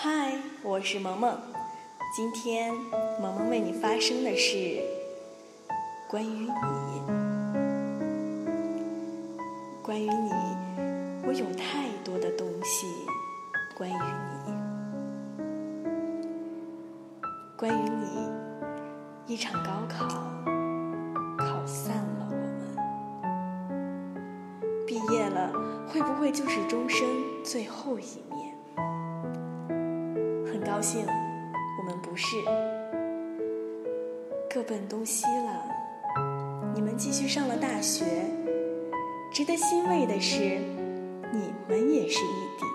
[0.00, 0.32] 嗨，
[0.62, 1.36] 我是萌萌。
[2.14, 2.72] 今天
[3.20, 4.80] 萌萌为你发声的是
[6.08, 6.48] 关于你，
[9.82, 10.30] 关于你，
[11.26, 12.86] 我有太多的东西。
[13.76, 13.94] 关于
[14.46, 14.52] 你，
[17.56, 18.30] 关于你，
[19.26, 20.06] 一场高考
[21.36, 22.76] 考散了我们，
[24.86, 25.52] 毕业了
[25.88, 27.04] 会不会就是终生
[27.42, 28.47] 最后一面？
[30.68, 31.04] 高兴，
[31.78, 32.36] 我们不是，
[34.50, 35.64] 各奔东西了。
[36.74, 38.04] 你们继续上了大学，
[39.32, 40.58] 值得欣慰的是，
[41.32, 42.66] 你们也是异地。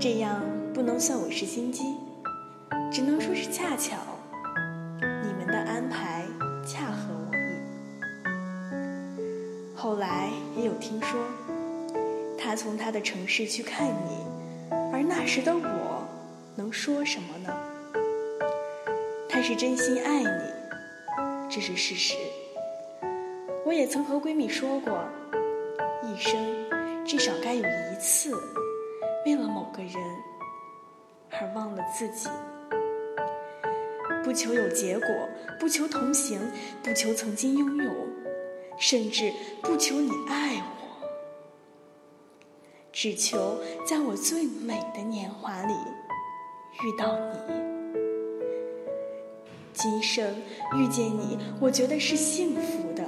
[0.00, 0.40] 这样
[0.72, 1.94] 不能算我是心机，
[2.90, 3.96] 只能说是恰巧，
[5.22, 6.24] 你们的安排
[6.66, 7.60] 恰合我意。
[9.76, 11.20] 后来也有听说，
[12.38, 14.26] 他从他的城市去看你，
[14.92, 15.85] 而那时的我
[16.56, 17.54] 能说什么呢？
[19.28, 22.14] 他是真心爱你，这是事实。
[23.66, 24.98] 我也曾和闺蜜说过，
[26.02, 26.34] 一生
[27.04, 28.32] 至少该有一次。
[29.26, 29.92] 为了某个人
[31.30, 32.30] 而忘了自己，
[34.24, 35.08] 不求有结果，
[35.60, 36.40] 不求同行，
[36.82, 37.90] 不求曾经拥有，
[38.78, 39.30] 甚至
[39.62, 41.06] 不求你爱我，
[42.92, 45.74] 只求在我最美的年华里
[46.84, 47.36] 遇到你。
[49.72, 50.34] 今生
[50.74, 53.04] 遇见你，我觉得是幸福的。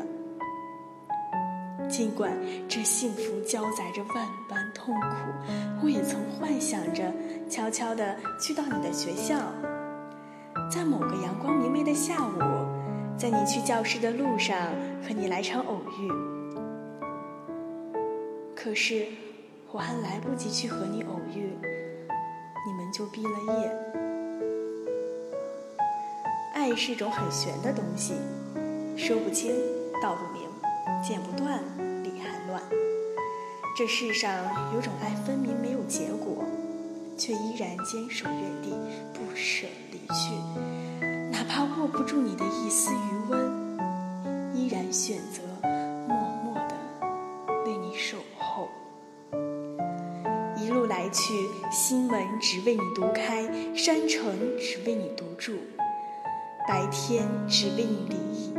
[1.89, 2.31] 尽管
[2.69, 5.17] 这幸福交杂着万般痛苦，
[5.83, 7.11] 我也曾幻想着
[7.49, 9.37] 悄悄地去到你的学校，
[10.71, 12.39] 在某个阳光明媚的下午，
[13.17, 14.57] 在你去教室的路上
[15.03, 16.13] 和你来场偶遇。
[18.55, 19.07] 可是
[19.73, 21.49] 我还来不及去和你偶遇，
[22.93, 23.73] 就毕了业。
[26.55, 28.15] 爱是一种很玄的东西，
[28.97, 29.53] 说不清，
[30.03, 30.49] 道不明。
[31.01, 31.63] 剪不断，
[32.03, 32.61] 理还乱。
[33.77, 34.33] 这世上
[34.75, 36.45] 有种爱，分明没有结果，
[37.17, 38.73] 却依然坚守原地，
[39.15, 40.35] 不舍离去。
[41.31, 43.39] 哪怕握不住你的一丝余温，
[44.55, 45.43] 依然选择
[46.09, 46.75] 默默的
[47.65, 48.69] 为你守候。
[50.57, 51.48] 一路来去，
[51.79, 55.53] 心门只为你独开，山城只为你独住，
[56.67, 58.53] 白天只为你离异。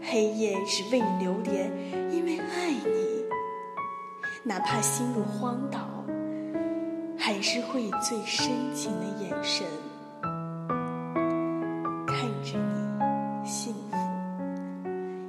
[0.00, 1.68] 黑夜只为你流连，
[2.12, 3.24] 因为爱你，
[4.44, 5.80] 哪怕心如荒岛，
[7.18, 9.66] 还是会以最深情的眼神
[12.06, 13.96] 看着你幸福。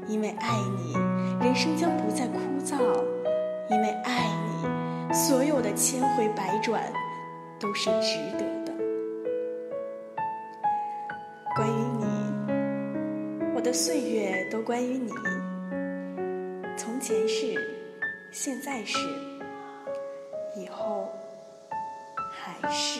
[0.08, 0.94] 因为爱你，
[1.44, 1.89] 人生将
[5.40, 6.92] 所有的千回百转
[7.62, 8.74] 都是值得的。
[11.56, 12.06] 关于你。
[13.56, 15.10] 我的岁月都关于你，
[16.76, 17.56] 从前是，
[18.34, 19.00] 现在是，
[20.58, 21.10] 以后
[22.30, 23.00] 还是。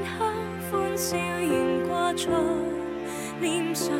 [1.01, 2.27] 笑仍挂在
[3.39, 3.91] 脸上。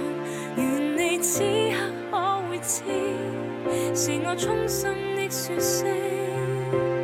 [0.55, 1.75] 愿你此刻
[2.11, 2.83] 可会知，
[3.95, 7.00] 是我衷心的说声。